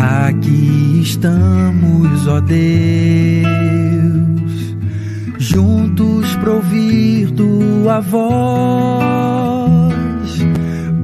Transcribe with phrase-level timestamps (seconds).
[0.00, 2.64] Aqui estamos, ó Deus,
[5.36, 9.10] juntos para ouvir tua voz,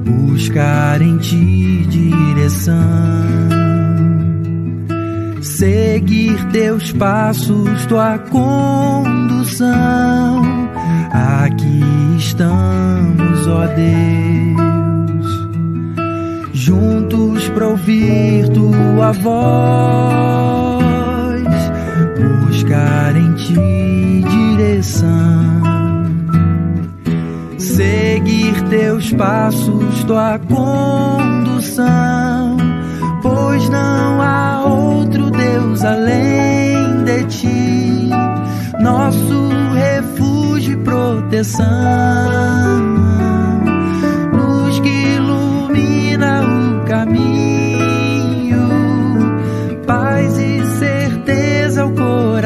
[0.03, 2.75] buscar em ti direção,
[5.43, 9.67] seguir teus passos, tua condução.
[11.11, 11.83] Aqui
[12.17, 14.66] estamos, ó Deus
[16.67, 20.83] juntos para ouvir tua voz,
[22.49, 25.07] buscar em ti direção,
[27.57, 31.87] seguir teus passos, tua condução,
[33.21, 38.09] pois não há outro Deus além de ti,
[38.81, 42.86] nosso refúgio e proteção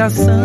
[0.02, 0.42] coração.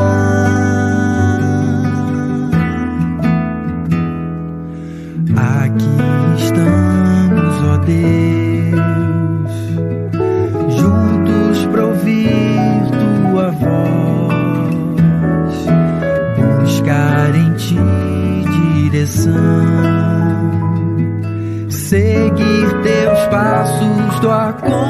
[5.35, 5.97] Aqui
[6.37, 8.81] estamos, ó Deus,
[10.79, 12.91] juntos para ouvir
[13.31, 14.75] tua voz,
[16.61, 17.77] buscar em ti
[18.89, 19.87] direção
[21.87, 24.86] seguir teus passos, tua condução,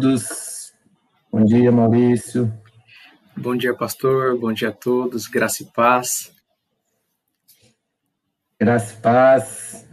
[0.00, 0.72] todos.
[1.30, 2.50] Bom dia, Maurício.
[3.36, 4.38] Bom dia, pastor.
[4.38, 5.26] Bom dia a todos.
[5.26, 6.32] Graça e paz.
[8.58, 9.86] Graça e paz.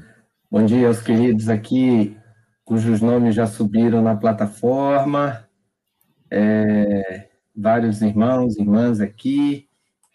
[0.50, 2.16] Bom dia aos queridos aqui,
[2.63, 5.45] cujos nomes já subiram na plataforma.
[6.31, 9.68] É, vários irmãos, irmãs aqui.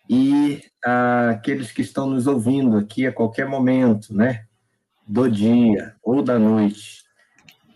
[0.09, 4.47] E aqueles que estão nos ouvindo aqui a qualquer momento, né?
[5.07, 7.03] Do dia ou da noite.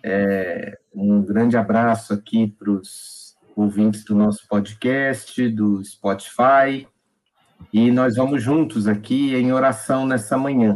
[0.03, 6.89] É, um grande abraço aqui para os ouvintes do nosso podcast, do Spotify.
[7.71, 10.75] E nós vamos juntos aqui em oração nessa manhã,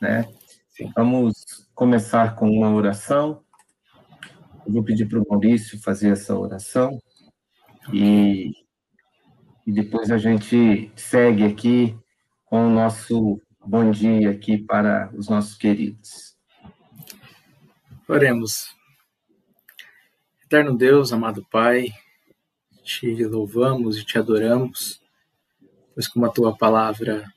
[0.00, 0.28] né?
[0.96, 1.34] Vamos
[1.72, 3.44] começar com uma oração.
[4.66, 6.98] Eu vou pedir para o Maurício fazer essa oração
[7.92, 8.52] e,
[9.64, 11.96] e depois a gente segue aqui
[12.44, 16.36] com o nosso bom dia aqui para os nossos queridos.
[18.08, 18.77] Oremos.
[20.48, 21.92] Eterno Deus, amado Pai,
[22.82, 24.98] te louvamos e te adoramos,
[25.92, 27.30] pois como a tua palavra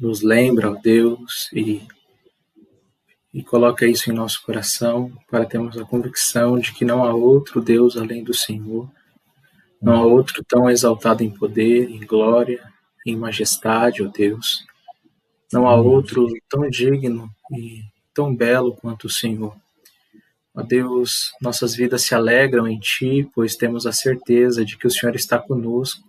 [0.00, 1.86] nos lembra, ó Deus, e,
[3.32, 7.60] e coloca isso em nosso coração para termos a convicção de que não há outro
[7.60, 8.90] Deus além do Senhor,
[9.80, 12.60] não há outro tão exaltado em poder, em glória,
[13.06, 14.66] em majestade, ó Deus,
[15.52, 19.56] não há outro tão digno e tão belo quanto o Senhor.
[20.56, 24.90] Ó Deus, nossas vidas se alegram em Ti, pois temos a certeza de que o
[24.90, 26.02] Senhor está conosco.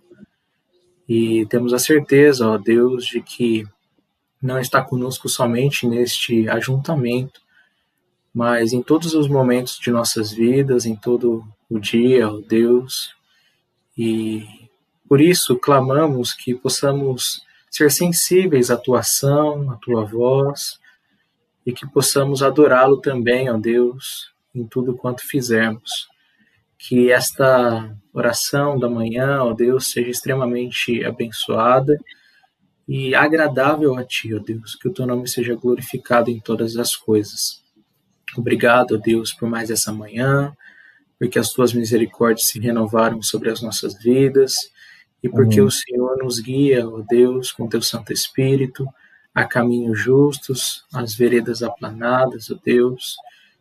[1.06, 3.66] E temos a certeza, ó Deus, de que
[4.40, 7.42] não está conosco somente neste ajuntamento,
[8.32, 13.14] mas em todos os momentos de nossas vidas, em todo o dia, ó Deus.
[13.96, 14.46] E
[15.06, 20.78] por isso clamamos que possamos ser sensíveis à tua ação, à tua voz,
[21.66, 26.08] e que possamos adorá-lo também, ó Deus, em tudo quanto fizermos.
[26.78, 31.98] Que esta oração da manhã, ó Deus, seja extremamente abençoada
[32.86, 36.96] e agradável a Ti, ó Deus, que o Teu nome seja glorificado em todas as
[36.96, 37.62] coisas.
[38.36, 40.54] Obrigado, ó Deus, por mais essa manhã,
[41.18, 44.54] porque as Tuas misericórdias se renovaram sobre as nossas vidas
[45.22, 48.86] e porque o Senhor nos guia, ó Deus, com Teu Santo Espírito,
[49.34, 53.16] a caminhos justos, as veredas aplanadas, ó Deus.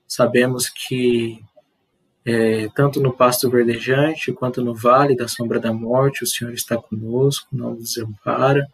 [0.07, 1.43] Sabemos que
[2.25, 6.77] é, tanto no pasto verdejante quanto no vale da sombra da morte, o Senhor está
[6.77, 8.67] conosco, não nos desampara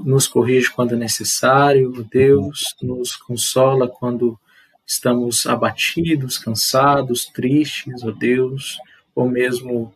[0.00, 4.38] nos corrige quando necessário, Deus nos consola quando
[4.86, 8.78] estamos abatidos, cansados, tristes, ó Deus,
[9.14, 9.92] ou mesmo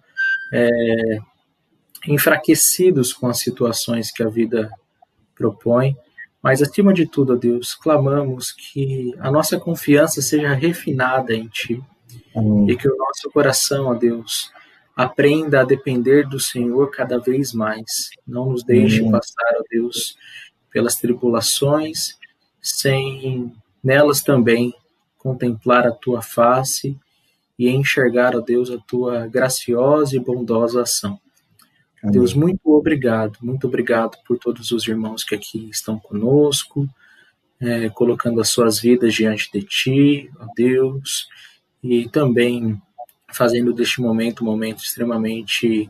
[0.52, 1.19] é,
[2.06, 4.70] enfraquecidos com as situações que a vida
[5.34, 5.96] propõe.
[6.42, 11.82] Mas, acima de tudo, Deus, clamamos que a nossa confiança seja refinada em Ti
[12.34, 12.70] Amém.
[12.70, 14.50] e que o nosso coração, ó Deus,
[15.00, 18.10] Aprenda a depender do Senhor cada vez mais.
[18.26, 19.10] Não nos deixe uhum.
[19.10, 20.14] passar, ó Deus,
[20.70, 22.19] pelas tribulações,
[22.60, 23.50] sem
[23.82, 24.75] nelas também
[25.16, 26.98] contemplar a tua face
[27.58, 31.19] e enxergar, ó Deus, a tua graciosa e bondosa ação.
[32.02, 32.12] Amém.
[32.14, 36.88] Deus, muito obrigado, muito obrigado por todos os irmãos que aqui estão conosco,
[37.61, 41.29] é, colocando as suas vidas diante de Ti, ó Deus,
[41.82, 42.81] e também
[43.32, 45.88] fazendo deste momento um momento extremamente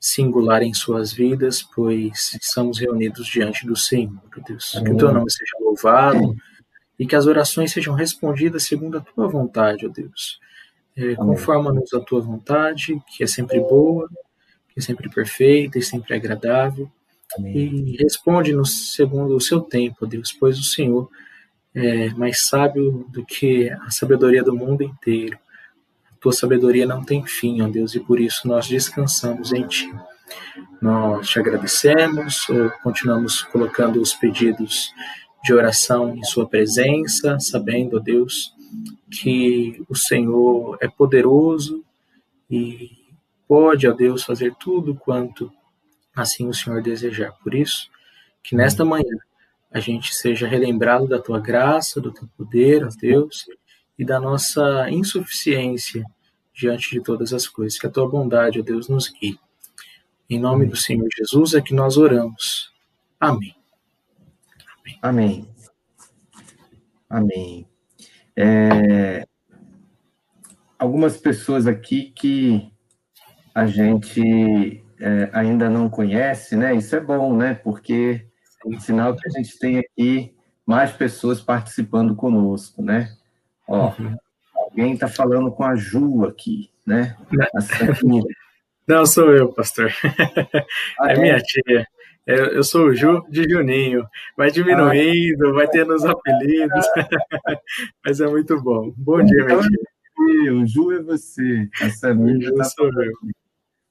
[0.00, 4.74] singular em suas vidas, pois estamos reunidos diante do Senhor, Deus.
[4.76, 4.84] Amém.
[4.84, 6.36] Que o teu nome seja louvado Amém.
[6.98, 10.38] e que as orações sejam respondidas segundo a tua vontade, ó Deus.
[10.94, 14.08] É, Conforma-nos a tua vontade, que é sempre boa,
[14.76, 16.92] que é sempre perfeita e sempre agradável.
[17.34, 17.56] Amém.
[17.56, 21.08] E responde-nos segundo o seu tempo, Deus, pois o Senhor
[21.74, 25.38] é mais sábio do que a sabedoria do mundo inteiro
[26.26, 29.88] tua sabedoria não tem fim, ó Deus, e por isso nós descansamos em Ti.
[30.82, 32.48] Nós te agradecemos,
[32.82, 34.92] continuamos colocando os pedidos
[35.44, 38.52] de oração em Sua presença, sabendo, ó Deus,
[39.08, 41.84] que o Senhor é poderoso
[42.50, 42.90] e
[43.46, 45.52] pode, ó Deus, fazer tudo quanto
[46.14, 47.32] assim o Senhor desejar.
[47.42, 47.90] Por isso,
[48.42, 49.16] que nesta manhã
[49.70, 53.44] a gente seja relembrado da tua graça, do teu poder, ó Deus,
[53.98, 56.04] e da nossa insuficiência
[56.54, 57.78] diante de todas as coisas.
[57.78, 59.38] Que a tua bondade, ó Deus, nos guie.
[60.28, 62.72] Em nome do Senhor Jesus é que nós oramos.
[63.20, 63.54] Amém.
[65.02, 65.48] Amém.
[67.08, 67.68] Amém.
[68.34, 69.26] É,
[70.78, 72.70] algumas pessoas aqui que
[73.56, 76.74] a gente é, ainda não conhece, né?
[76.74, 77.54] Isso é bom, né?
[77.54, 78.26] Porque
[78.70, 80.34] é sinal que a gente tem aqui
[80.66, 83.16] mais pessoas participando conosco, né?
[83.66, 84.14] Ó, uhum.
[84.54, 87.16] alguém está falando com a Ju aqui, né?
[88.86, 89.90] Não, sou eu, pastor.
[91.00, 91.86] Ah, é, é, minha tia.
[92.26, 94.06] Eu, sou o Ju de Juninho.
[94.36, 96.86] Vai diminuindo, ah, vai tendo os apelidos.
[98.04, 98.92] Mas é muito bom.
[98.98, 100.54] Bom dia, minha então, tia.
[100.54, 101.66] O Ju é você.
[101.80, 103.12] Essa amiga tá sou eu.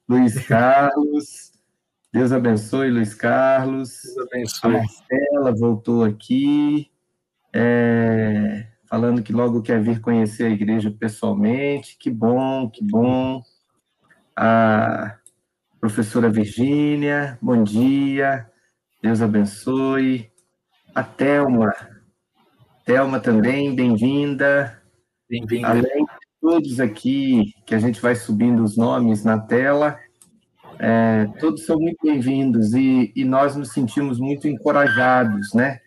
[0.08, 1.52] Luiz Carlos.
[2.14, 4.02] Deus abençoe, Luiz Carlos.
[4.04, 4.76] Deus abençoe.
[4.76, 6.90] A Marcela voltou aqui.
[7.54, 11.98] É falando que logo quer vir conhecer a igreja pessoalmente.
[11.98, 13.42] Que bom, que bom.
[14.36, 15.18] A
[15.80, 18.50] professora Virgínia, bom dia.
[19.02, 20.32] Deus abençoe.
[20.94, 21.74] A Thelma.
[22.86, 24.82] Thelma também, bem-vinda.
[25.30, 25.68] Bem-vinda.
[25.68, 26.05] Além
[26.46, 29.98] todos aqui, que a gente vai subindo os nomes na tela,
[30.78, 35.80] é, todos são muito bem-vindos e, e nós nos sentimos muito encorajados, né?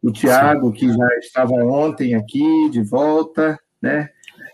[0.00, 4.10] o Tiago, que já estava ontem aqui de volta, né?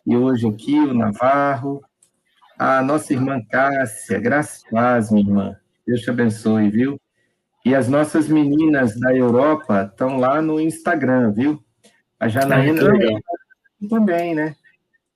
[0.07, 1.83] E hoje aqui, o Navarro,
[2.57, 5.57] a nossa irmã Cássia, graças a paz, minha irmã.
[5.85, 7.00] Deus te abençoe, viu?
[7.67, 11.62] E as nossas meninas da Europa estão lá no Instagram, viu?
[12.19, 14.55] A Janaína ah, também, né?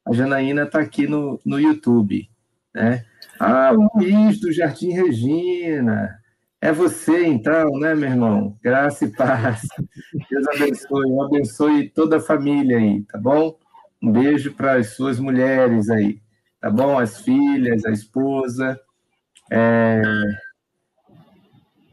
[0.04, 2.28] A Janaína está aqui no, no YouTube,
[2.74, 3.04] né?
[3.40, 6.18] Ah, o Luiz do Jardim Regina.
[6.60, 8.56] É você, então, né, meu irmão?
[8.62, 9.66] Graça e paz.
[10.30, 11.20] Deus abençoe.
[11.26, 13.58] Abençoe toda a família aí, tá bom?
[14.02, 16.20] Um beijo para as suas mulheres aí,
[16.60, 16.98] tá bom?
[16.98, 18.80] As filhas, a esposa.
[19.50, 20.02] É...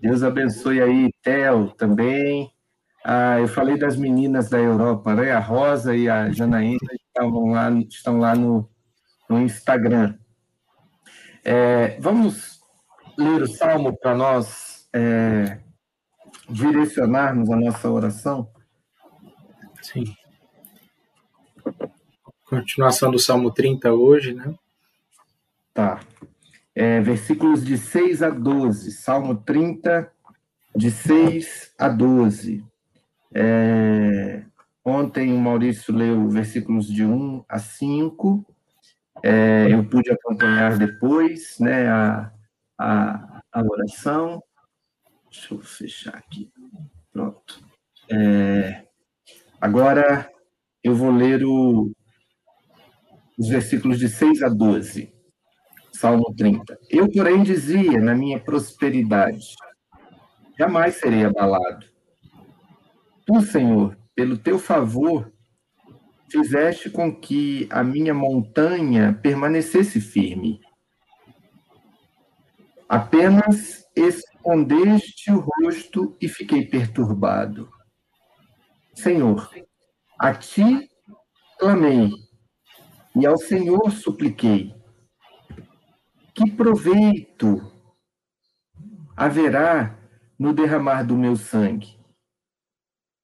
[0.02, 2.52] Deus abençoe aí, Theo também.
[3.04, 5.32] Ah, eu falei das meninas da Europa, né?
[5.32, 6.80] A Rosa e a Janaína
[7.12, 8.70] estavam lá, estão lá no,
[9.30, 10.18] no Instagram.
[11.44, 12.62] É, vamos
[13.18, 15.60] ler o salmo para nós é,
[16.50, 18.50] direcionarmos a nossa oração?
[19.82, 20.16] Sim.
[22.46, 24.54] Continuação do Salmo 30 hoje, né?
[25.74, 26.02] Tá.
[26.76, 30.12] É, versículos de 6 a 12, Salmo 30,
[30.76, 32.64] de 6 a 12.
[33.34, 34.44] É,
[34.84, 38.46] ontem o Maurício leu versículos de 1 a 5.
[39.24, 42.32] É, eu pude acompanhar depois né, a,
[42.78, 44.42] a, a oração.
[45.30, 46.52] Deixa eu fechar aqui.
[47.12, 47.64] Pronto.
[48.10, 48.86] É,
[49.60, 50.30] agora
[50.84, 51.92] eu vou ler o,
[53.38, 55.14] os versículos de 6 a 12.
[55.94, 56.80] Salmo 30.
[56.90, 59.56] Eu, porém, dizia na minha prosperidade:
[60.58, 61.86] jamais serei abalado.
[63.26, 65.32] Tu, Senhor, pelo teu favor,
[66.30, 70.62] fizeste com que a minha montanha permanecesse firme.
[72.88, 77.70] Apenas escondeste o rosto e fiquei perturbado.
[78.94, 79.50] Senhor,
[80.20, 80.90] a ti
[81.60, 82.12] clamei
[83.16, 84.74] e ao Senhor supliquei.
[86.34, 87.72] Que proveito
[89.16, 89.98] haverá
[90.40, 92.01] no derramar do meu sangue?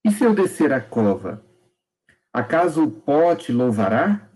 [0.08, 1.46] E se eu descer a cova,
[2.32, 4.32] acaso o pó te louvará?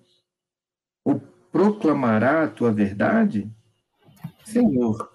[1.06, 1.18] Ou
[1.50, 3.50] proclamará a tua verdade?
[4.44, 5.10] Senhor,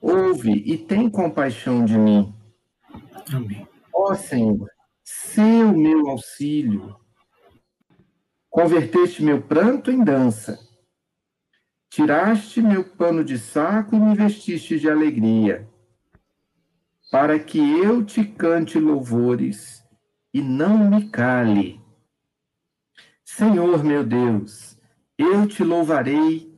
[0.00, 2.34] ouve e tem compaixão de mim.
[3.32, 3.68] Amém.
[3.94, 4.68] Ó Senhor,
[5.04, 6.96] seu meu auxílio.
[8.50, 10.58] Converteste meu pranto em dança.
[11.88, 15.68] Tiraste meu pano de saco e me vestiste de alegria,
[17.10, 19.84] para que eu te cante louvores
[20.32, 21.80] e não me cale.
[23.24, 24.78] Senhor meu Deus,
[25.18, 26.54] eu te louvarei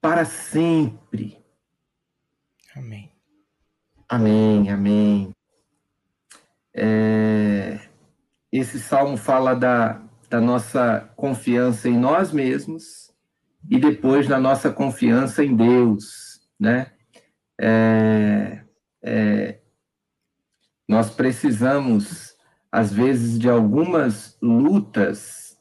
[0.00, 1.38] para sempre.
[2.74, 3.12] Amém.
[4.08, 5.34] Amém, amém.
[6.74, 7.80] É,
[8.52, 13.12] esse salmo fala da, da nossa confiança em nós mesmos
[13.68, 16.92] e depois da nossa confiança em Deus, né?
[17.60, 18.62] É,
[19.02, 19.60] é,
[20.88, 22.34] nós precisamos,
[22.70, 25.56] às vezes, de algumas lutas,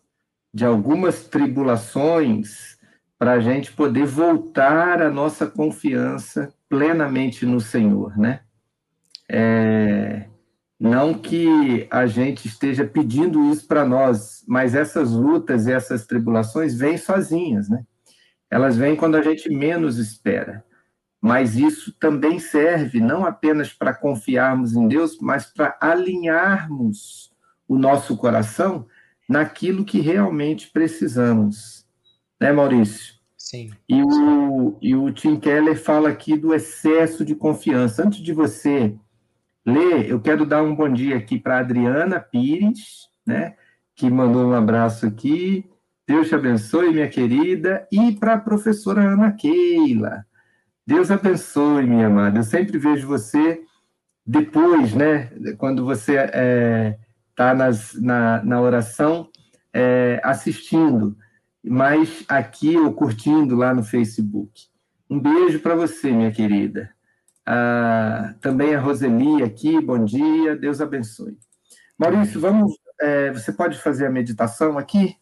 [0.53, 2.75] de algumas tribulações,
[3.17, 8.41] para a gente poder voltar a nossa confiança plenamente no Senhor, né?
[9.29, 10.25] É,
[10.79, 16.77] não que a gente esteja pedindo isso para nós, mas essas lutas e essas tribulações
[16.77, 17.83] vêm sozinhas, né?
[18.51, 20.64] Elas vêm quando a gente menos espera.
[21.25, 27.33] Mas isso também serve não apenas para confiarmos em Deus, mas para alinharmos
[27.67, 28.85] o nosso coração
[29.27, 31.83] naquilo que realmente precisamos.
[32.39, 33.15] Né, Maurício?
[33.35, 33.71] Sim.
[33.89, 38.05] E o, e o Tim Keller fala aqui do excesso de confiança.
[38.05, 38.95] Antes de você
[39.65, 43.55] Lê, eu quero dar um bom dia aqui para Adriana Pires, né,
[43.95, 45.67] que mandou um abraço aqui.
[46.07, 50.23] Deus te abençoe, minha querida, e para a professora Ana Keila.
[50.85, 52.39] Deus abençoe, minha amada.
[52.39, 53.63] Eu sempre vejo você
[54.25, 56.99] depois, né, quando você está é,
[57.35, 57.55] tá
[57.99, 59.29] na, na oração,
[59.73, 61.17] é, assistindo,
[61.63, 64.67] mas aqui ou curtindo lá no Facebook.
[65.09, 66.89] Um beijo para você, minha querida.
[67.45, 71.37] Ah, também a Roseli aqui, bom dia, Deus abençoe.
[71.97, 72.73] Maurício, vamos.
[72.99, 75.15] É, você pode fazer a meditação aqui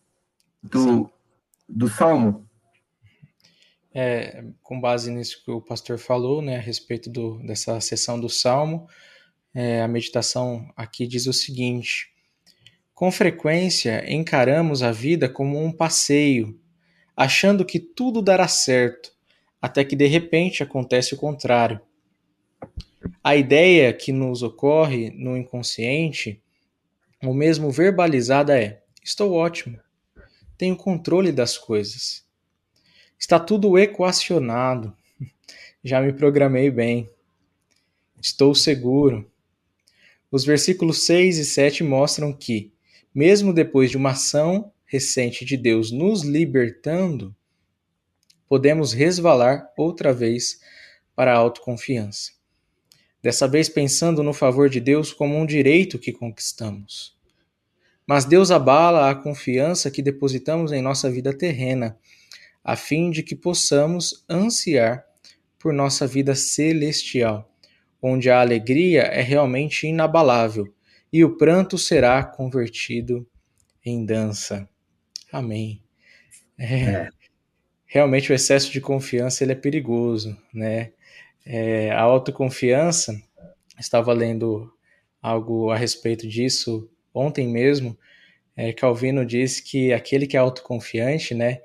[0.62, 1.10] do,
[1.67, 2.48] do Salmo?
[3.93, 8.27] É, com base nisso que o pastor falou, né, a respeito do, dessa sessão do
[8.27, 8.88] Salmo,
[9.53, 12.12] é, a meditação aqui diz o seguinte:
[12.93, 16.59] Com frequência encaramos a vida como um passeio,
[17.15, 19.13] achando que tudo dará certo,
[19.62, 21.79] até que de repente acontece o contrário.
[23.23, 26.41] A ideia que nos ocorre no inconsciente,
[27.23, 29.79] ou mesmo verbalizada, é: estou ótimo,
[30.57, 32.25] tenho controle das coisas,
[33.24, 34.94] está tudo equacionado,
[35.82, 37.10] já me programei bem,
[38.22, 39.25] estou seguro.
[40.30, 42.74] Os versículos 6 e 7 mostram que,
[43.15, 47.34] mesmo depois de uma ação recente de Deus nos libertando,
[48.50, 50.60] podemos resvalar outra vez
[51.15, 52.34] para a autoconfiança
[53.24, 57.15] dessa vez pensando no favor de Deus como um direito que conquistamos.
[58.06, 61.98] Mas Deus abala a confiança que depositamos em nossa vida terrena,
[62.63, 65.03] a fim de que possamos ansiar
[65.60, 67.51] por nossa vida celestial,
[68.01, 70.74] onde a alegria é realmente inabalável
[71.12, 73.27] e o pranto será convertido
[73.86, 74.67] em dança.
[75.32, 75.82] Amém.
[76.58, 77.10] É, é.
[77.86, 80.91] Realmente o excesso de confiança ele é perigoso, né?
[81.46, 83.22] É, a autoconfiança,
[83.79, 84.72] estava lendo
[85.22, 87.98] algo a respeito disso ontem mesmo.
[88.55, 91.62] É, Calvino diz que aquele que é autoconfiante, né,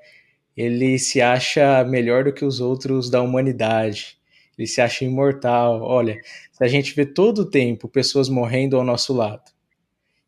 [0.59, 4.19] ele se acha melhor do que os outros da humanidade.
[4.57, 5.81] ele se acha imortal.
[5.81, 6.19] Olha,
[6.51, 9.49] se a gente vê todo o tempo pessoas morrendo ao nosso lado,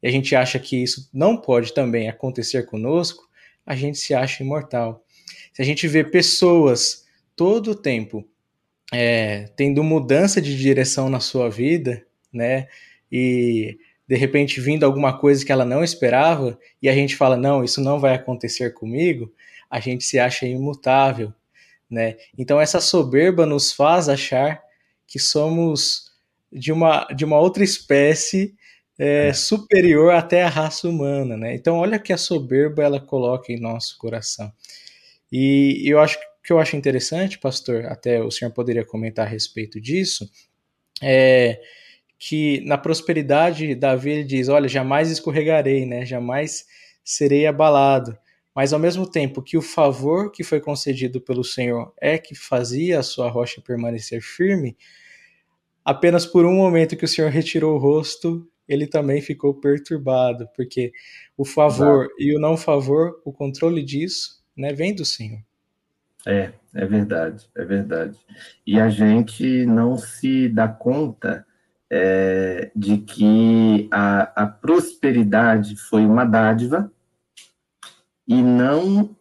[0.01, 3.29] e a gente acha que isso não pode também acontecer conosco,
[3.65, 5.03] a gente se acha imortal.
[5.51, 8.25] Se a gente vê pessoas todo o tempo
[8.93, 12.67] é, tendo mudança de direção na sua vida, né?
[13.11, 17.65] E de repente vindo alguma coisa que ela não esperava, e a gente fala, não,
[17.65, 19.29] isso não vai acontecer comigo,
[19.71, 21.33] a gente se acha imutável,
[21.89, 22.17] né?
[22.37, 24.61] Então essa soberba nos faz achar
[25.07, 26.11] que somos
[26.51, 28.53] de uma, de uma outra espécie
[28.99, 29.33] é, é.
[29.33, 31.55] superior até a raça humana, né?
[31.55, 34.51] Então olha que a soberba ela coloca em nosso coração.
[35.31, 39.79] E eu acho que eu acho interessante, pastor, até o senhor poderia comentar a respeito
[39.79, 40.29] disso,
[41.01, 41.59] é
[42.19, 46.05] que na prosperidade Davi ele diz, olha, jamais escorregarei, né?
[46.05, 46.65] Jamais
[47.03, 48.15] serei abalado.
[48.55, 52.99] Mas ao mesmo tempo que o favor que foi concedido pelo Senhor é que fazia
[52.99, 54.77] a sua rocha permanecer firme,
[55.85, 60.91] apenas por um momento que o Senhor retirou o rosto, ele também ficou perturbado, porque
[61.37, 62.15] o favor Exato.
[62.19, 65.39] e o não favor, o controle disso, né, vem do Senhor.
[66.25, 68.17] É, é verdade, é verdade.
[68.65, 71.45] E a gente não se dá conta
[71.89, 76.91] é, de que a, a prosperidade foi uma dádiva
[78.31, 79.13] e não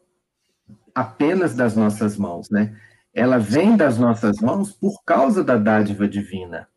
[0.95, 2.77] apenas das nossas mãos, né?
[3.13, 6.69] Ela vem das nossas mãos por causa da dádiva divina.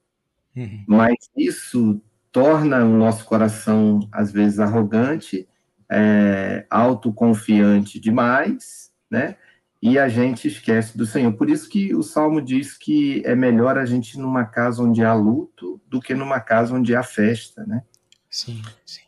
[0.55, 0.83] Uhum.
[0.87, 5.47] Mas isso torna o nosso coração, às vezes, arrogante,
[5.91, 9.35] é, autoconfiante demais, né?
[9.79, 11.33] e a gente esquece do Senhor.
[11.33, 15.03] Por isso que o Salmo diz que é melhor a gente ir numa casa onde
[15.03, 17.83] há luto do que numa casa onde há festa, né?
[18.27, 19.03] Sim, sim.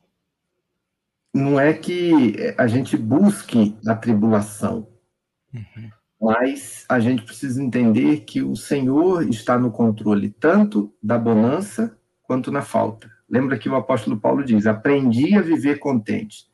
[1.36, 4.88] Não é que a gente busque a tribulação,
[5.54, 5.90] uhum.
[6.22, 12.52] mas a gente precisa entender que o Senhor está no controle tanto da bonança quanto
[12.52, 13.12] na falta.
[13.30, 16.48] Lembra que o apóstolo Paulo diz: aprendi a viver contente,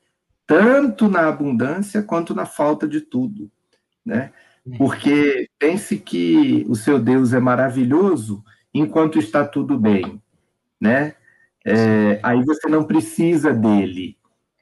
[0.48, 3.52] tanto na abundância quanto na falta de tudo
[4.06, 4.32] né?
[4.66, 4.78] Hum.
[4.78, 10.22] Porque pense que o seu Deus é maravilhoso enquanto está tudo bem,
[10.80, 11.16] né?
[11.64, 14.18] É, aí você não precisa dele,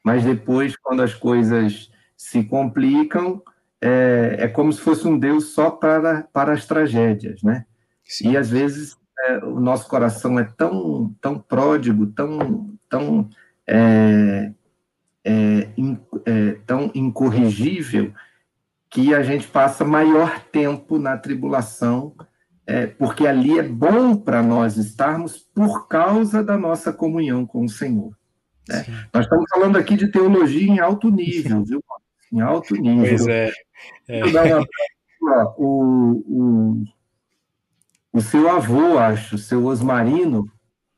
[0.09, 3.43] mas depois, quando as coisas se complicam,
[3.79, 7.63] é, é como se fosse um Deus só para, para as tragédias, né?
[8.03, 8.31] Sim.
[8.31, 13.29] E às vezes é, o nosso coração é tão, tão pródigo, tão, tão,
[13.67, 14.51] é,
[15.23, 18.11] é, in, é, tão incorrigível,
[18.89, 22.15] que a gente passa maior tempo na tribulação,
[22.65, 27.69] é, porque ali é bom para nós estarmos por causa da nossa comunhão com o
[27.69, 28.18] Senhor.
[28.69, 29.07] Né?
[29.13, 31.83] Nós estamos falando aqui de teologia em alto nível, viu?
[32.31, 33.17] Em alto nível.
[33.17, 33.51] Pois é.
[34.07, 34.23] é.
[35.21, 35.55] Uma...
[35.57, 36.83] o, o,
[38.13, 40.49] o seu avô, acho, o seu Osmarino.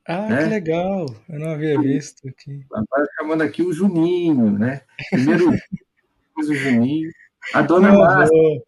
[0.05, 0.43] Ah, né?
[0.43, 1.05] que legal!
[1.29, 2.65] Eu não havia visto aqui.
[2.73, 4.81] Agora chamando aqui o Juninho, né?
[5.09, 5.51] Primeiro
[6.37, 7.09] o Juninho.
[7.53, 8.61] A dona Márcia,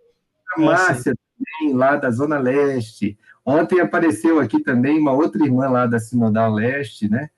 [0.56, 3.18] a Márcia também, lá da Zona Leste.
[3.46, 7.30] Ontem apareceu aqui também uma outra irmã lá da Sinodal Leste, né?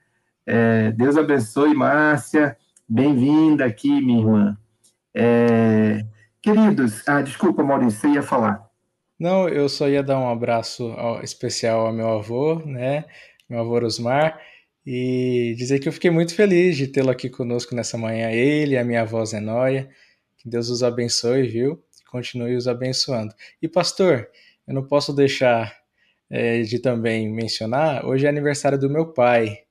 [0.46, 2.56] É, Deus abençoe, Márcia.
[2.88, 4.58] Bem-vinda aqui, minha irmã.
[5.12, 6.04] É,
[6.40, 8.64] queridos, ah, desculpa, Maurício, você ia falar.
[9.18, 13.06] Não, eu só ia dar um abraço especial ao meu avô, né?
[13.48, 14.40] Meu avô Osmar,
[14.86, 18.84] e dizer que eu fiquei muito feliz de tê-lo aqui conosco nessa manhã, ele a
[18.84, 19.88] minha avó Zenóia.
[20.38, 21.82] Que Deus os abençoe, viu?
[22.08, 23.34] Continue os abençoando.
[23.60, 24.28] E pastor,
[24.66, 25.74] eu não posso deixar
[26.30, 29.65] é, de também mencionar, hoje é aniversário do meu pai,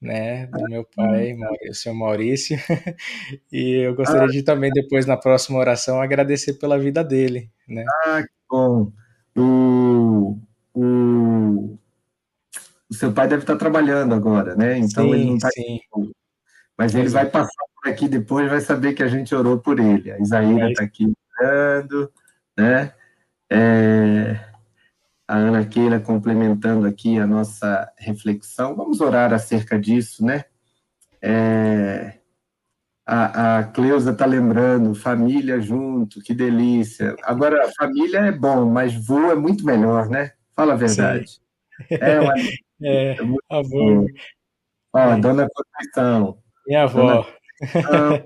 [0.00, 0.46] né?
[0.46, 1.36] Do meu pai,
[1.68, 2.56] o senhor Maurício.
[3.52, 7.84] e eu gostaria de também, depois, na próxima oração, agradecer pela vida dele, né?
[8.06, 8.92] Ah, que bom.
[9.36, 10.38] O,
[10.74, 11.78] o,
[12.90, 14.78] o seu pai deve estar trabalhando agora, né?
[14.78, 15.48] Então sim, ele não está.
[16.76, 20.10] Mas ele vai passar por aqui depois vai saber que a gente orou por ele.
[20.10, 22.10] A Isaíra está aqui orando,
[22.56, 22.92] né?
[23.50, 24.49] É,
[25.30, 28.74] a Ana Keila complementando aqui a nossa reflexão.
[28.74, 30.44] Vamos orar acerca disso, né?
[31.22, 32.14] É,
[33.06, 37.14] a, a Cleusa está lembrando, família junto, que delícia.
[37.22, 40.32] Agora, família é bom, mas vô é muito melhor, né?
[40.52, 41.28] Fala a verdade.
[41.30, 41.40] Sim.
[41.88, 42.34] É, uma,
[42.82, 44.06] é, é muito avô.
[44.92, 45.18] Ó, é.
[45.18, 46.38] Dona Conceição.
[46.66, 47.26] Minha avó.
[47.72, 48.24] Dona,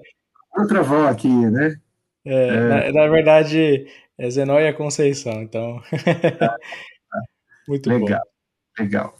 [0.58, 1.76] outra avó aqui, né?
[2.24, 2.60] É, é.
[2.90, 3.86] Na, na, verdade,
[4.18, 5.80] é Zenóia Conceição, então.
[7.68, 8.82] Muito legal, bom.
[8.82, 9.16] legal.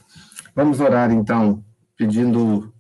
[0.55, 1.65] Vamos orar então,
[1.97, 2.73] pedindo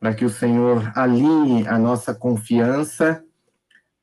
[0.00, 3.24] para que o Senhor alinhe a nossa confiança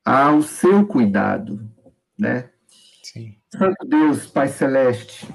[0.04, 1.70] ao seu cuidado,
[2.18, 2.50] né?
[3.02, 3.36] Sim.
[3.54, 5.28] Santo Deus, Pai Celeste,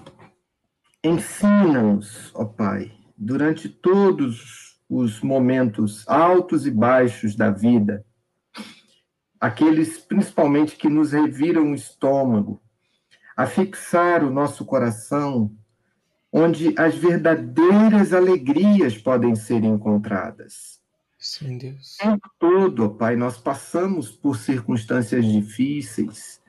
[1.03, 8.05] ensina-nos, ó Pai, durante todos os momentos altos e baixos da vida,
[9.39, 12.61] aqueles principalmente que nos reviram o estômago,
[13.37, 15.55] a fixar o nosso coração
[16.33, 20.81] onde as verdadeiras alegrias podem ser encontradas.
[21.19, 21.95] Sim, Deus.
[21.95, 26.41] O tempo todo, ó Pai, nós passamos por circunstâncias difíceis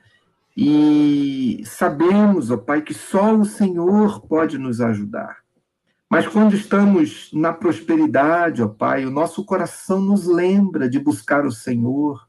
[0.57, 5.37] e sabemos, ó Pai, que só o Senhor pode nos ajudar.
[6.09, 11.51] Mas quando estamos na prosperidade, ó Pai, o nosso coração nos lembra de buscar o
[11.51, 12.28] Senhor.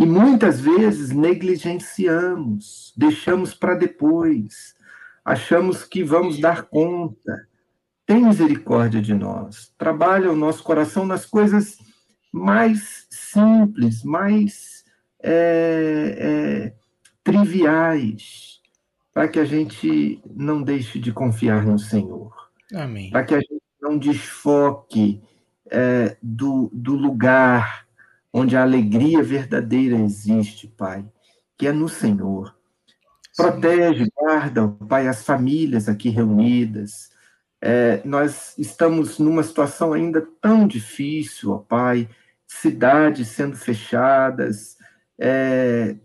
[0.00, 4.74] E muitas vezes negligenciamos, deixamos para depois,
[5.22, 7.46] achamos que vamos dar conta.
[8.06, 9.74] Tem misericórdia de nós.
[9.76, 11.76] Trabalha o nosso coração nas coisas
[12.32, 14.86] mais simples, mais
[15.22, 16.74] é, é,
[17.22, 18.58] triviais,
[19.12, 22.32] para que a gente não deixe de confiar no Senhor.
[22.74, 23.10] Amém.
[23.10, 25.20] Para que a gente não desfoque
[25.70, 27.89] é, do, do lugar
[28.32, 31.04] onde a alegria verdadeira existe, Pai,
[31.58, 32.54] que é no Senhor.
[33.36, 37.10] Protege, guarda, Pai, as famílias aqui reunidas.
[37.60, 42.08] É, nós estamos numa situação ainda tão difícil, ó Pai,
[42.46, 44.76] cidades sendo fechadas,
[45.18, 45.96] é,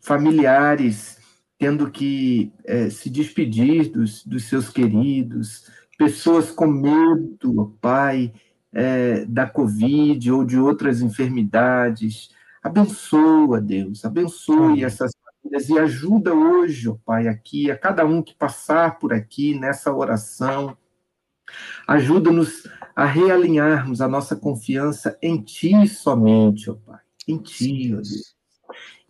[0.00, 1.16] familiares
[1.58, 8.32] tendo que é, se despedir dos, dos seus queridos, pessoas com medo, ó Pai,
[8.76, 12.30] é, da Covid ou de outras enfermidades.
[12.62, 18.34] Abençoa, Deus, abençoe essas famílias e ajuda hoje, ó Pai, aqui, a cada um que
[18.34, 20.76] passar por aqui nessa oração.
[21.88, 28.36] Ajuda-nos a realinharmos a nossa confiança em Ti somente, ó Pai, em Ti, ó Deus.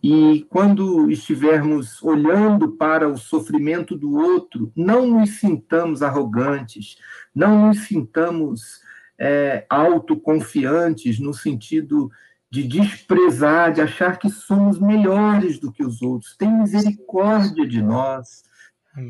[0.01, 6.97] E quando estivermos olhando para o sofrimento do outro, não nos sintamos arrogantes,
[7.35, 8.86] não nos sintamos
[9.19, 12.11] é, autoconfiantes no sentido
[12.49, 16.35] de desprezar, de achar que somos melhores do que os outros.
[16.37, 18.43] Tem misericórdia de nós,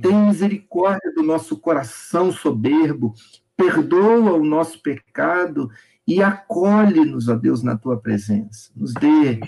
[0.01, 3.13] tem misericórdia do nosso coração soberbo,
[3.55, 5.69] perdoa o nosso pecado
[6.07, 8.71] e acolhe-nos, ó Deus, na tua presença.
[8.75, 9.39] Nos dê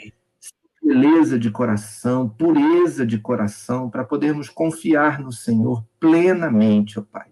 [0.81, 7.27] beleza de coração, pureza de coração, para podermos confiar no Senhor plenamente, ó Pai.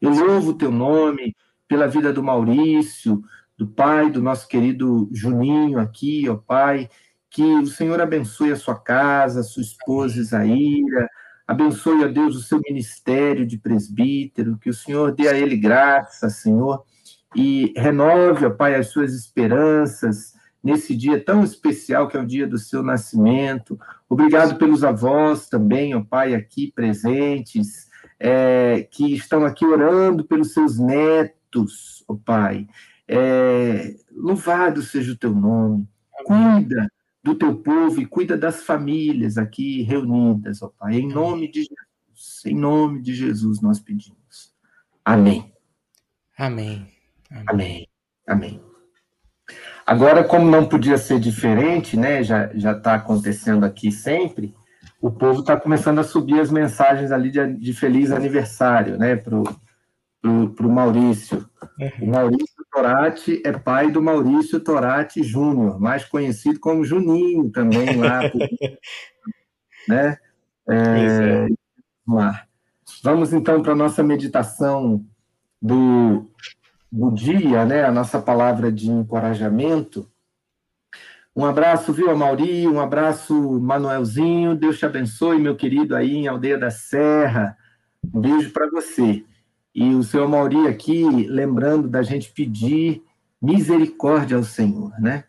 [0.00, 1.34] Eu louvo o teu nome,
[1.68, 3.22] pela vida do Maurício,
[3.56, 6.88] do pai, do nosso querido Juninho aqui, ó Pai,
[7.30, 11.08] que o Senhor abençoe a sua casa, a sua esposa Isaíra,
[11.46, 16.28] abençoe, ó Deus, o seu ministério de presbítero, que o Senhor dê a ele graça,
[16.28, 16.84] Senhor,
[17.34, 22.46] e renove, ó Pai, as suas esperanças nesse dia tão especial que é o dia
[22.46, 23.78] do seu nascimento.
[24.08, 27.86] Obrigado pelos avós também, ó Pai, aqui presentes,
[28.18, 32.68] é, que estão aqui orando pelos seus netos, juntos, ó oh Pai.
[33.08, 35.88] É, louvado seja o teu nome.
[36.26, 36.64] Amém.
[36.64, 36.92] Cuida
[37.22, 40.96] do teu povo e cuida das famílias aqui reunidas, ó Pai.
[40.96, 44.54] Em nome de Jesus, em nome de Jesus nós pedimos.
[45.04, 45.52] Amém.
[46.36, 46.86] Amém.
[47.46, 47.88] Amém.
[48.26, 48.60] Amém.
[49.86, 52.22] Agora, como não podia ser diferente, né?
[52.22, 54.54] Já já está acontecendo aqui sempre.
[55.00, 59.14] O povo está começando a subir as mensagens ali de, de feliz aniversário, né?
[59.14, 59.36] Para
[60.54, 61.48] para o Maurício.
[61.78, 62.08] Uhum.
[62.08, 68.20] O Maurício Torati é pai do Maurício Torati Júnior, mais conhecido como Juninho também lá.
[69.88, 70.18] né?
[70.68, 71.46] É, é.
[72.06, 72.46] Vamos lá.
[73.02, 75.04] Vamos então para a nossa meditação
[75.60, 76.30] do,
[76.90, 77.84] do dia, né?
[77.84, 80.10] a nossa palavra de encorajamento.
[81.34, 82.66] Um abraço, viu, Mauri?
[82.66, 84.56] Um abraço, Manuelzinho.
[84.56, 87.56] Deus te abençoe, meu querido, aí em Aldeia da Serra.
[88.14, 89.22] Um beijo para você.
[89.76, 93.02] E o senhor Mauri aqui, lembrando da gente pedir
[93.42, 95.24] misericórdia ao Senhor, né?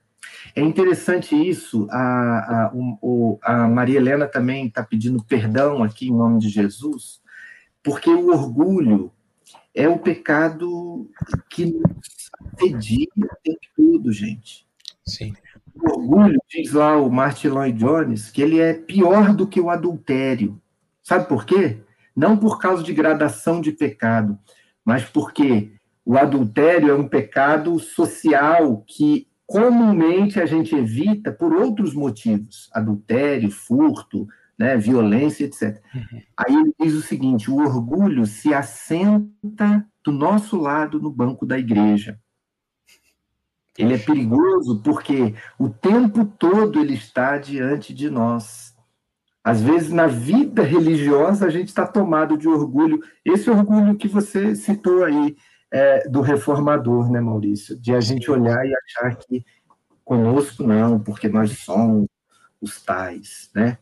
[0.55, 6.15] É interessante isso, a, a, o, a Maria Helena também está pedindo perdão aqui em
[6.15, 7.19] nome de Jesus,
[7.83, 9.11] porque o orgulho
[9.75, 11.11] é o pecado
[11.49, 14.65] que nos atedia o tempo todo, gente.
[15.05, 15.33] Sim.
[15.75, 19.69] O orgulho, diz lá o Martin Lloyd Jones, que ele é pior do que o
[19.69, 20.57] adultério.
[21.03, 21.81] Sabe por quê?
[22.17, 24.39] Não por causa de gradação de pecado,
[24.83, 25.71] mas porque
[26.03, 33.51] o adultério é um pecado social que comumente a gente evita por outros motivos, adultério,
[33.51, 34.27] furto,
[34.57, 35.79] né, violência, etc.
[35.93, 36.21] Uhum.
[36.35, 41.59] Aí ele diz o seguinte: o orgulho se assenta do nosso lado no banco da
[41.59, 42.19] igreja.
[43.77, 48.66] Ele é perigoso porque o tempo todo ele está diante de nós
[49.47, 52.99] Às vezes, na vida religiosa, a gente está tomado de orgulho.
[53.23, 55.37] Esse orgulho que você citou aí,
[55.71, 57.79] é, do reformador, né, Maurício?
[57.79, 59.45] De a gente olhar e achar que
[60.03, 62.09] conosco não, porque nós somos
[62.59, 63.77] os tais, né?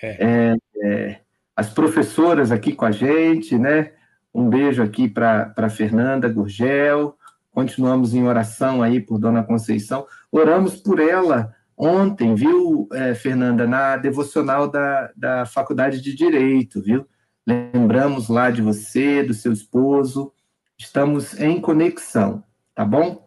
[0.00, 0.52] É.
[0.52, 1.20] É, é
[1.56, 3.90] as professoras aqui com a gente, né?
[4.32, 7.16] Um beijo aqui para Fernanda Gurgel.
[7.50, 10.06] Continuamos em oração aí por Dona Conceição.
[10.30, 17.06] Oramos por ela ontem, viu, é, Fernanda, na devocional da, da Faculdade de Direito, viu?
[17.46, 20.32] Lembramos lá de você, do seu esposo.
[20.76, 22.42] Estamos em conexão,
[22.74, 23.26] tá bom?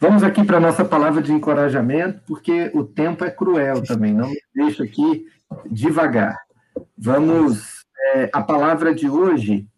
[0.00, 4.28] Vamos aqui para a nossa palavra de encorajamento, porque o tempo é cruel também, não
[4.28, 5.26] me aqui
[5.70, 6.36] devagar.
[6.96, 7.80] Vamos.
[8.14, 9.68] É, a palavra de hoje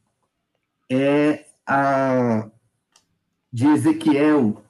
[0.90, 2.48] é a
[3.52, 4.62] de Ezequiel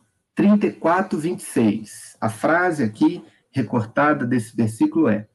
[0.42, 2.16] 34, 26.
[2.20, 5.28] A frase aqui recortada desse versículo é: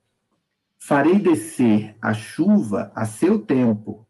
[0.78, 4.06] Farei descer a chuva a seu tempo,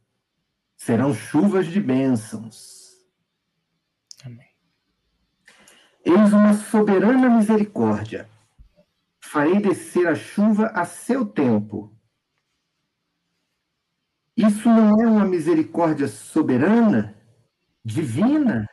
[0.75, 2.97] serão chuvas de bênçãos.
[4.25, 4.49] Amém.
[6.03, 8.27] Eis uma soberana misericórdia.
[9.19, 11.95] Farei descer a chuva a seu tempo.
[14.35, 17.15] Isso não é uma misericórdia soberana,
[17.85, 18.67] divina?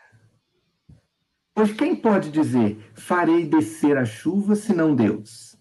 [1.55, 5.57] Pois quem pode dizer, farei descer a chuva, senão Deus?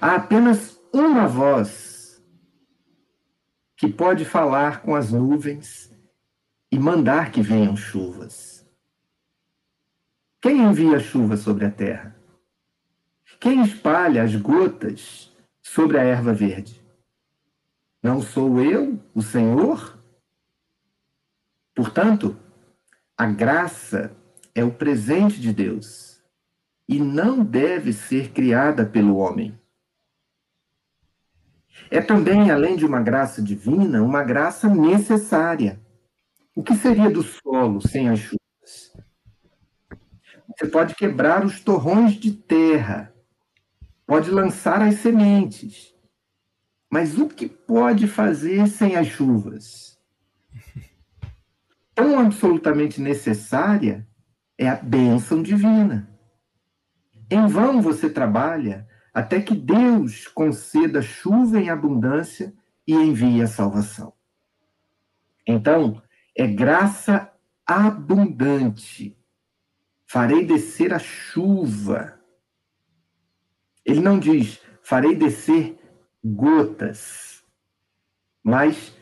[0.00, 2.20] Há apenas uma voz
[3.76, 5.92] que pode falar com as nuvens
[6.72, 8.66] e mandar que venham chuvas.
[10.42, 12.16] Quem envia chuva sobre a terra?
[13.38, 16.84] Quem espalha as gotas sobre a erva verde?
[18.02, 19.98] Não sou eu, o Senhor?
[21.74, 22.36] Portanto,
[23.16, 24.16] a graça
[24.54, 26.20] é o presente de Deus
[26.88, 29.58] e não deve ser criada pelo homem.
[31.90, 35.80] É também, além de uma graça divina, uma graça necessária.
[36.56, 38.92] O que seria do solo sem as chuvas?
[40.48, 43.12] Você pode quebrar os torrões de terra,
[44.06, 45.94] pode lançar as sementes,
[46.90, 49.98] mas o que pode fazer sem as chuvas?
[51.94, 54.06] Tão absolutamente necessária
[54.58, 56.08] é a bênção divina.
[57.30, 62.52] Em vão você trabalha até que Deus conceda chuva em abundância
[62.86, 64.12] e envie a salvação.
[65.46, 66.02] Então,
[66.36, 67.32] é graça
[67.66, 69.16] abundante.
[70.06, 72.20] Farei descer a chuva.
[73.84, 75.78] Ele não diz, farei descer
[76.24, 77.44] gotas,
[78.42, 78.96] mas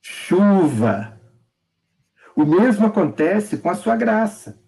[0.00, 1.17] chuva
[2.38, 4.62] o mesmo acontece com a sua graça.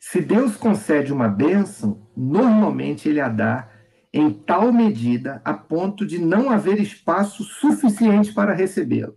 [0.00, 3.70] Se Deus concede uma bênção, normalmente ele a dá
[4.10, 9.12] em tal medida a ponto de não haver espaço suficiente para recebê-la.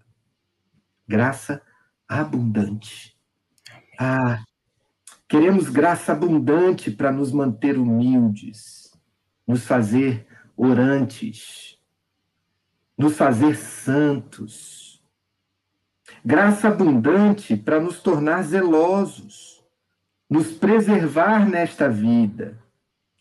[1.07, 1.61] Graça
[2.05, 3.17] abundante.
[3.97, 4.43] Ah,
[5.25, 8.91] queremos graça abundante para nos manter humildes,
[9.47, 11.77] nos fazer orantes,
[12.97, 14.90] nos fazer santos
[16.23, 19.63] graça abundante para nos tornar zelosos,
[20.29, 22.57] nos preservar nesta vida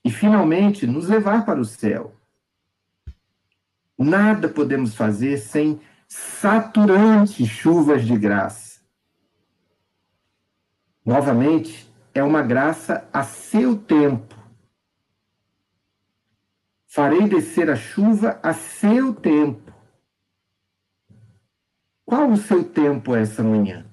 [0.04, 2.14] e, finalmente, nos levar para o céu.
[3.98, 8.80] Nada podemos fazer sem saturantes chuvas de graça.
[11.04, 14.34] Novamente, é uma graça a seu tempo.
[16.86, 19.69] Farei descer a chuva a seu tempo.
[22.10, 23.86] Qual o seu tempo essa manhã?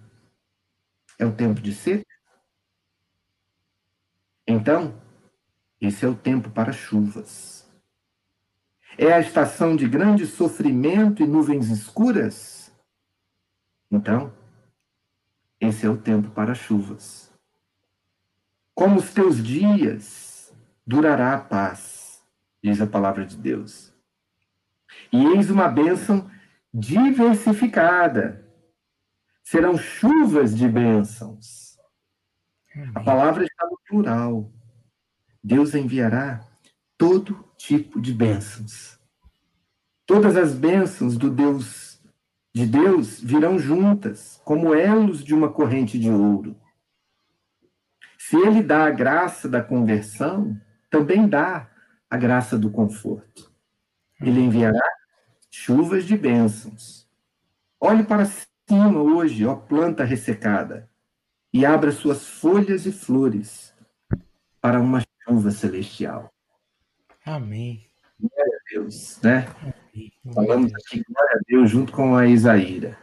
[1.19, 2.03] É o tempo de seca?
[4.47, 4.99] Então,
[5.80, 7.71] esse é o tempo para chuvas.
[8.97, 12.73] É a estação de grande sofrimento e nuvens escuras?
[13.91, 14.34] Então,
[15.62, 17.32] esse é o tempo para chuvas.
[18.73, 20.51] Como os teus dias,
[20.84, 22.25] durará a paz,
[22.63, 23.93] diz a palavra de Deus.
[25.13, 26.27] E eis uma bênção
[26.78, 28.46] diversificada.
[29.44, 31.76] Serão chuvas de bênçãos.
[32.94, 34.52] A palavra está no plural.
[35.44, 36.46] Deus enviará
[36.98, 39.00] todo tipo de bênçãos.
[40.06, 41.88] Todas as bênçãos do Deus
[42.54, 46.60] de Deus virão juntas, como elos de uma corrente de ouro.
[48.18, 50.60] Se ele dá a graça da conversão,
[50.90, 51.70] também dá
[52.10, 53.52] a graça do conforto.
[54.20, 54.97] Ele enviará
[55.58, 57.10] chuvas de bênçãos.
[57.80, 60.88] Olhe para cima hoje, ó planta ressecada,
[61.52, 63.74] e abra suas folhas e flores
[64.62, 66.32] para uma chuva celestial.
[67.26, 67.86] Amém.
[68.20, 69.48] Glória a Deus, né?
[70.34, 72.98] Falamos aqui, glória a Deus, junto com a Isaíra,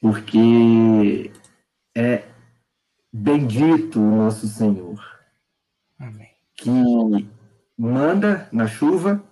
[0.00, 1.30] porque
[1.94, 2.24] é
[3.12, 4.98] bendito o nosso Senhor,
[5.98, 6.30] Amém.
[6.56, 7.28] que
[7.76, 9.22] manda na chuva,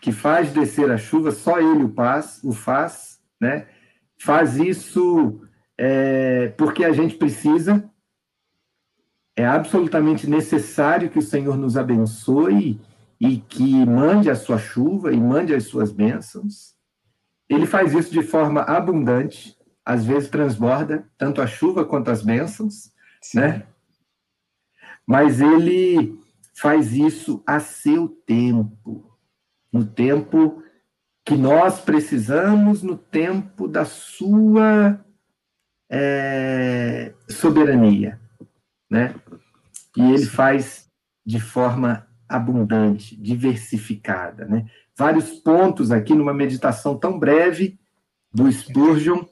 [0.00, 3.08] que faz descer a chuva, só Ele o faz, o faz
[3.40, 3.66] né?
[4.18, 5.40] Faz isso
[5.76, 7.88] é, porque a gente precisa,
[9.36, 12.80] é absolutamente necessário que o Senhor nos abençoe
[13.20, 16.74] e que mande a sua chuva e mande as suas bênçãos.
[17.48, 22.92] Ele faz isso de forma abundante, às vezes transborda tanto a chuva quanto as bênçãos,
[23.22, 23.40] Sim.
[23.40, 23.66] né?
[25.06, 26.20] Mas ele
[26.54, 29.07] faz isso a seu tempo,
[29.72, 30.62] no tempo
[31.24, 34.98] que nós precisamos, no tempo da sua
[35.90, 38.18] é, soberania,
[38.90, 39.14] né?
[39.96, 40.88] E ele faz
[41.24, 44.66] de forma abundante, diversificada, né?
[44.96, 47.78] Vários pontos aqui numa meditação tão breve
[48.32, 49.24] do Spurgeon,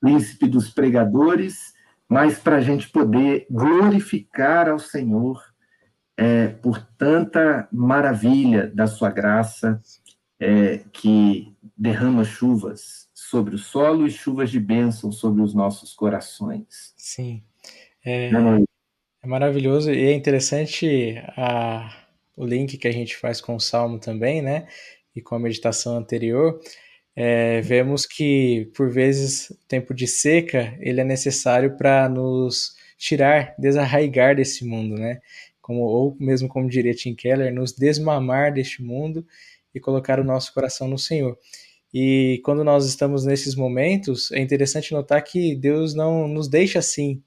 [0.00, 1.74] príncipe dos pregadores,
[2.08, 5.51] mas para a gente poder glorificar ao Senhor
[6.22, 9.82] é, por tanta maravilha da sua graça
[10.38, 16.94] é, que derrama chuvas sobre o solo e chuvas de bênção sobre os nossos corações.
[16.96, 17.42] Sim.
[18.04, 18.30] É,
[19.20, 21.92] é maravilhoso e é interessante a,
[22.36, 24.68] o link que a gente faz com o Salmo também, né?
[25.16, 26.60] E com a meditação anterior.
[27.16, 33.56] É, vemos que, por vezes, o tempo de seca ele é necessário para nos tirar,
[33.58, 35.20] desarraigar desse mundo, né?
[35.72, 39.26] Como, ou mesmo como diria Tim Keller, nos desmamar deste mundo
[39.74, 41.38] e colocar o nosso coração no Senhor.
[41.92, 47.22] E quando nós estamos nesses momentos, é interessante notar que Deus não nos deixa assim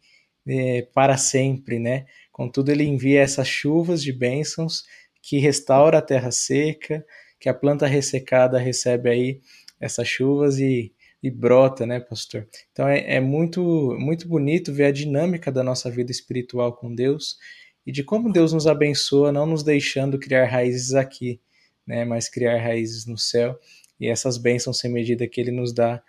[0.47, 2.05] é, para sempre, né?
[2.31, 4.83] Contudo, Ele envia essas chuvas de bênçãos
[5.21, 7.03] que restaura a terra seca,
[7.39, 9.41] que a planta ressecada recebe aí
[9.79, 12.47] essas chuvas e, e brota, né, pastor?
[12.71, 13.61] Então é, é muito,
[13.99, 17.37] muito bonito ver a dinâmica da nossa vida espiritual com Deus
[17.85, 21.39] e de como Deus nos abençoa, não nos deixando criar raízes aqui,
[21.85, 23.59] né, mas criar raízes no céu
[23.99, 26.01] e essas bênçãos sem medida que Ele nos dá,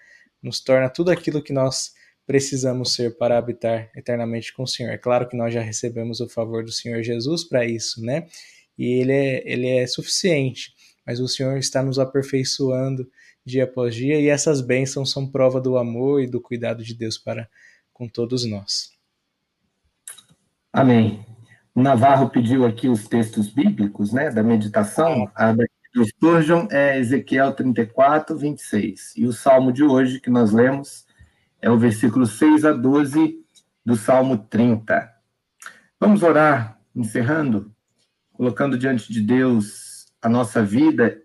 [0.42, 1.92] nos torna tudo aquilo que nós
[2.26, 4.90] precisamos ser para habitar eternamente com o Senhor.
[4.90, 8.26] É claro que nós já recebemos o favor do Senhor Jesus para isso, né?
[8.76, 10.74] E ele é, ele é suficiente,
[11.06, 13.08] mas o Senhor está nos aperfeiçoando
[13.44, 17.16] dia após dia e essas bênçãos são prova do amor e do cuidado de Deus
[17.16, 17.48] para
[17.92, 18.90] com todos nós.
[20.72, 21.35] Amém.
[21.76, 25.30] O Navarro pediu aqui os textos bíblicos, né, da meditação.
[25.34, 29.12] A do Spurgeon é Ezequiel 34, 26.
[29.14, 31.04] E o salmo de hoje que nós lemos
[31.60, 33.44] é o versículo 6 a 12
[33.84, 35.06] do Salmo 30.
[36.00, 37.70] Vamos orar, encerrando,
[38.32, 41.20] colocando diante de Deus a nossa vida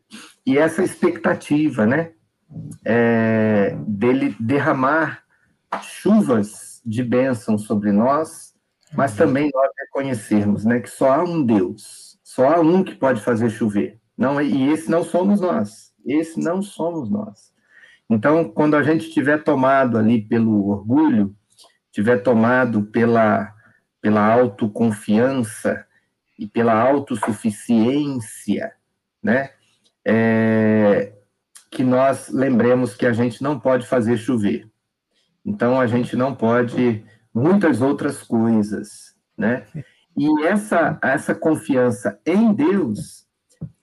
[0.45, 2.11] e essa expectativa, né?
[2.83, 5.23] É, dele derramar
[5.81, 8.50] chuvas de bênção sobre nós,
[8.93, 13.21] mas também nós reconhecermos, né, que só há um Deus, só há um que pode
[13.21, 13.99] fazer chover.
[14.17, 15.93] Não, e esse não somos nós.
[16.05, 17.51] Esse não somos nós.
[18.09, 21.35] Então, quando a gente estiver tomado ali pelo orgulho,
[21.85, 23.53] estiver tomado pela,
[24.01, 25.85] pela autoconfiança
[26.37, 28.73] e pela autossuficiência,
[29.23, 29.51] né?
[30.03, 31.13] É,
[31.69, 34.69] que nós lembremos que a gente não pode fazer chover.
[35.45, 39.65] Então, a gente não pode muitas outras coisas, né?
[40.17, 43.25] E essa, essa confiança em Deus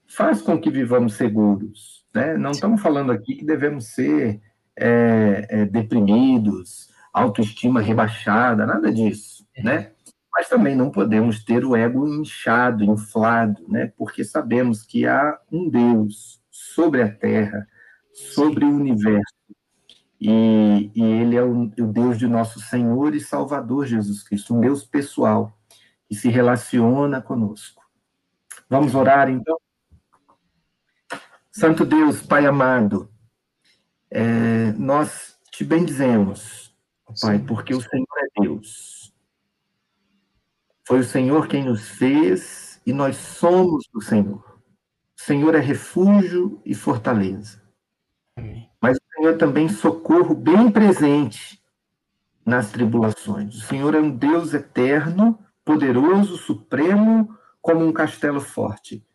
[0.07, 2.05] faz com que vivamos seguros.
[2.15, 2.37] Né?
[2.37, 4.41] Não estamos falando aqui que devemos ser
[4.77, 9.63] é, é, deprimidos, autoestima rebaixada, nada disso, é.
[9.63, 9.91] né?
[10.33, 13.93] Mas também não podemos ter o ego inchado, inflado, né?
[13.97, 17.67] Porque sabemos que há um Deus sobre a terra,
[18.13, 19.35] sobre o universo,
[20.21, 24.61] e, e Ele é o, o Deus de nosso Senhor e Salvador Jesus Cristo, um
[24.61, 25.53] Deus pessoal
[26.09, 27.83] que se relaciona conosco.
[28.69, 29.57] Vamos orar então?
[31.51, 33.11] Santo Deus, Pai amado,
[34.11, 36.75] é, nós te bendizemos,
[37.21, 39.12] Pai, porque o Senhor é Deus.
[40.87, 44.43] Foi o Senhor quem nos fez e nós somos do Senhor.
[45.19, 47.61] O Senhor é refúgio e fortaleza.
[48.37, 48.68] Amém.
[49.19, 51.61] Senhor também socorro bem presente
[52.47, 53.57] nas tribulações.
[53.57, 59.07] O Senhor é um Deus eterno, poderoso, supremo, como um castelo forte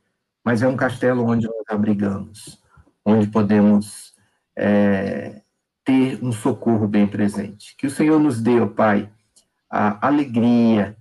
[0.43, 2.61] mas é um castelo onde nós abrigamos,
[3.05, 4.13] onde podemos
[4.55, 5.41] é,
[5.85, 7.75] ter um socorro bem presente.
[7.77, 9.09] Que o Senhor nos dê, ó Pai,
[9.69, 10.97] a alegria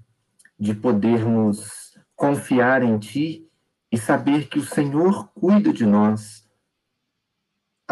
[0.58, 3.48] de podermos confiar em Ti
[3.90, 6.41] e saber que o Senhor cuida de nós,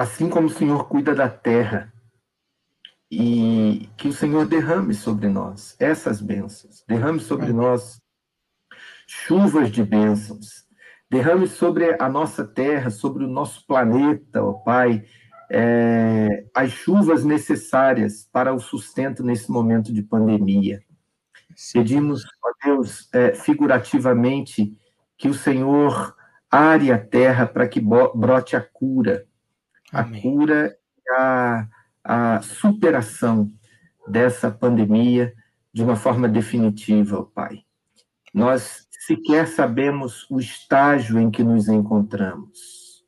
[0.01, 1.93] assim como o Senhor cuida da terra.
[3.11, 8.01] E que o Senhor derrame sobre nós essas bênçãos, derrame sobre nós
[9.07, 10.65] chuvas de bênçãos,
[11.11, 15.05] derrame sobre a nossa terra, sobre o nosso planeta, ó Pai,
[15.51, 20.81] é, as chuvas necessárias para o sustento nesse momento de pandemia.
[21.73, 24.73] Pedimos, ó Deus, é, figurativamente,
[25.19, 26.15] que o Senhor
[26.49, 29.27] are a terra para que brote a cura,
[29.93, 30.18] Amém.
[30.18, 31.68] a cura e a,
[32.05, 33.51] a superação
[34.09, 35.34] dessa pandemia
[35.72, 37.61] de uma forma definitiva, Pai.
[38.32, 43.05] Nós sequer sabemos o estágio em que nos encontramos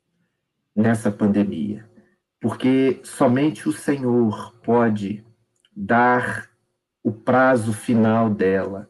[0.75, 1.91] nessa pandemia
[2.43, 5.25] porque somente o Senhor pode
[5.73, 6.49] dar
[7.01, 8.89] o prazo final dela.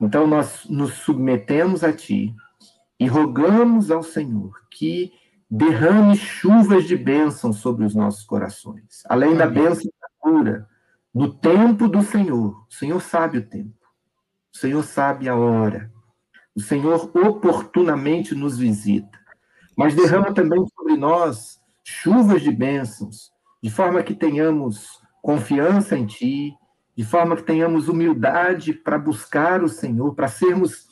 [0.00, 2.34] Então nós nos submetemos a Ti
[2.98, 5.12] e rogamos ao Senhor que
[5.50, 10.68] derrame chuvas de bênção sobre os nossos corações, além da bênção da cura,
[11.12, 12.64] no tempo do Senhor.
[12.70, 13.74] O Senhor sabe o tempo,
[14.54, 15.90] o Senhor sabe a hora,
[16.54, 19.18] o Senhor oportunamente nos visita,
[19.76, 26.54] mas derrama também sobre nós chuvas de bênçãos, de forma que tenhamos confiança em Ti,
[26.96, 30.86] de forma que tenhamos humildade para buscar o Senhor, para sermos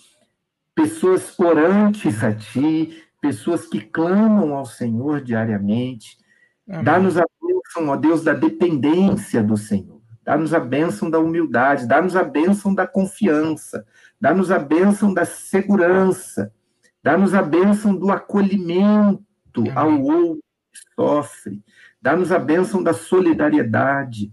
[0.75, 6.19] pessoas orantes a Ti, pessoas que clamam ao Senhor diariamente.
[6.67, 9.99] Dá-nos a bênção, ó Deus, da dependência do Senhor.
[10.23, 13.87] Dá-nos a bênção da humildade, dá-nos a bênção da confiança,
[14.21, 16.53] dá-nos a bênção da segurança,
[17.03, 19.25] dá-nos a bênção do acolhimento
[19.57, 19.73] Amém.
[19.75, 20.43] ao outro,
[20.95, 21.63] sofre.
[22.01, 24.33] Dá-nos a bênção da solidariedade.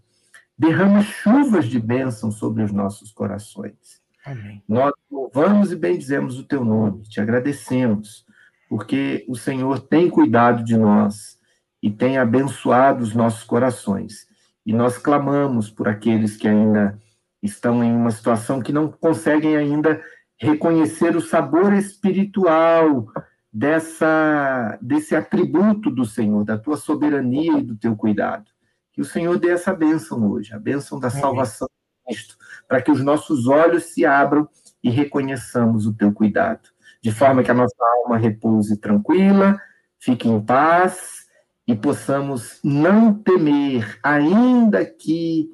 [0.57, 4.01] Derrama chuvas de bênção sobre os nossos corações.
[4.25, 4.61] Amém.
[4.67, 8.24] Nós louvamos e bendizemos o teu nome, te agradecemos,
[8.69, 11.37] porque o Senhor tem cuidado de nós
[11.81, 14.27] e tem abençoado os nossos corações.
[14.65, 16.99] E nós clamamos por aqueles que ainda
[17.41, 20.01] estão em uma situação que não conseguem ainda
[20.37, 23.07] reconhecer o sabor espiritual
[23.51, 28.45] dessa desse atributo do Senhor, da tua soberania e do teu cuidado.
[28.91, 32.37] Que o Senhor dê essa bênção hoje, a bênção da salvação de Cristo,
[32.67, 34.47] para que os nossos olhos se abram
[34.83, 36.69] e reconheçamos o teu cuidado,
[37.05, 39.61] de forma que a nossa alma repouse tranquila,
[39.99, 41.27] fique em paz
[41.67, 45.47] e possamos não temer, ainda que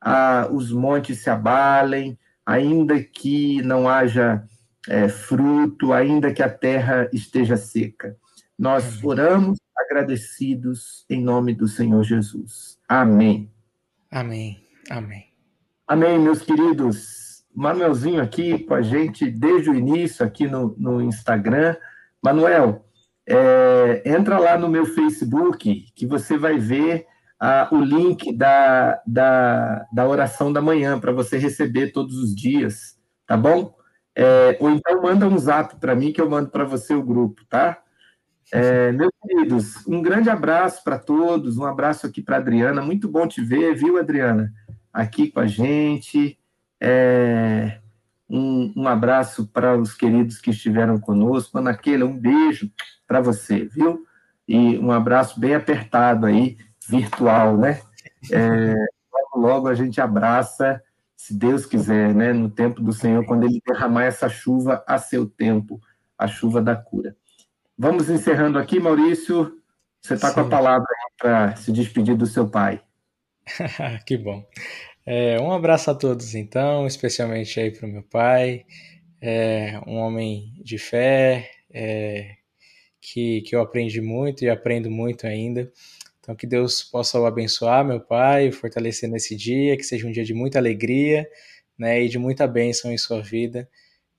[0.00, 4.42] ah, os montes se abalem, ainda que não haja
[4.88, 8.16] é, fruto, ainda que a terra esteja seca.
[8.58, 12.80] Nós oramos agradecidos em nome do Senhor Jesus.
[12.88, 13.48] Amém.
[14.10, 14.60] Amém.
[14.90, 15.26] Amém.
[15.86, 17.25] Amém, meus queridos.
[17.56, 21.74] Manuelzinho aqui com a gente desde o início, aqui no, no Instagram.
[22.22, 22.84] Manuel,
[23.26, 27.06] é, entra lá no meu Facebook que você vai ver
[27.70, 33.36] o link da, da, da oração da manhã para você receber todos os dias, tá
[33.36, 33.74] bom?
[34.14, 37.42] É, ou então manda um zap para mim que eu mando para você o grupo,
[37.48, 37.82] tá?
[38.52, 43.26] É, meus queridos, um grande abraço para todos, um abraço aqui para Adriana, muito bom
[43.26, 44.52] te ver, viu, Adriana?
[44.92, 46.38] Aqui com a gente.
[46.80, 47.78] É,
[48.28, 51.58] um, um, abraço para os queridos que estiveram conosco.
[51.58, 52.70] Ana Keila, um beijo
[53.06, 54.04] para você, viu?
[54.46, 56.56] E um abraço bem apertado aí,
[56.88, 57.80] virtual, né?
[58.30, 58.74] É,
[59.12, 60.82] logo, logo a gente abraça
[61.16, 65.26] se Deus quiser, né, no tempo do Senhor, quando Ele derramar essa chuva a seu
[65.26, 65.80] tempo,
[66.16, 67.16] a chuva da cura.
[67.76, 69.60] Vamos encerrando aqui, Maurício.
[70.00, 70.86] Você está com a palavra
[71.18, 72.80] para se despedir do seu pai.
[74.06, 74.44] que bom.
[75.08, 78.66] É, um abraço a todos, então, especialmente aí para o meu pai,
[79.20, 82.34] é, um homem de fé, é,
[83.00, 85.70] que, que eu aprendi muito e aprendo muito ainda.
[86.18, 90.24] Então, que Deus possa o abençoar, meu Pai, fortalecer nesse dia, que seja um dia
[90.24, 91.28] de muita alegria,
[91.78, 93.68] né, e de muita bênção em sua vida.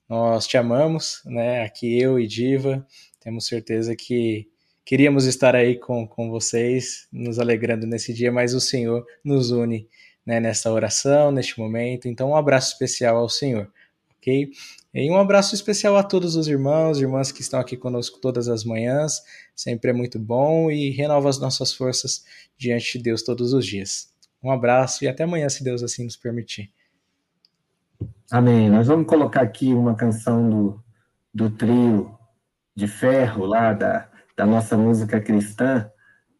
[0.07, 2.87] Nós te amamos, né, aqui eu e Diva,
[3.19, 4.47] temos certeza que
[4.85, 9.85] queríamos estar aí com, com vocês, nos alegrando nesse dia, mas o Senhor nos une,
[10.27, 12.09] né, nessa oração, neste momento.
[12.09, 13.71] Então, um abraço especial ao Senhor,
[14.17, 14.51] ok?
[14.93, 18.65] E um abraço especial a todos os irmãos, irmãs que estão aqui conosco todas as
[18.65, 19.21] manhãs.
[19.55, 22.25] Sempre é muito bom e renova as nossas forças
[22.57, 24.13] diante de Deus todos os dias.
[24.43, 26.69] Um abraço e até amanhã, se Deus assim nos permitir.
[28.29, 28.69] Amém.
[28.69, 30.83] Nós vamos colocar aqui uma canção do,
[31.33, 32.17] do trio
[32.75, 35.89] de ferro lá da, da nossa música cristã,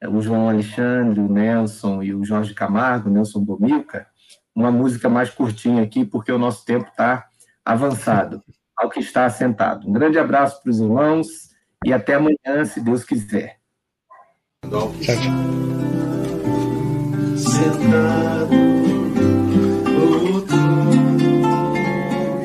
[0.10, 4.08] o João Alexandre, o Nelson e o Jorge Camargo, o Nelson Bomilca,
[4.56, 7.26] uma música mais curtinha aqui, porque o nosso tempo está
[7.66, 8.42] avançado.
[8.78, 9.90] ao que está assentado.
[9.90, 11.28] Um grande abraço para os irmãos
[11.84, 13.58] e até amanhã, se Deus quiser.
[14.70, 15.16] Tchau, tchau.
[17.38, 18.56] Sentado
[20.32, 21.38] no trono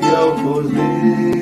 [0.01, 1.32] e ao cordeiro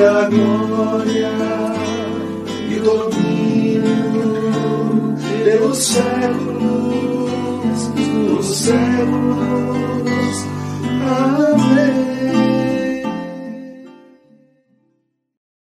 [0.00, 1.30] E a glória
[2.70, 3.84] e domínio
[5.44, 7.40] pelos séculos
[7.98, 10.36] dos séculos.
[11.04, 12.49] Amém.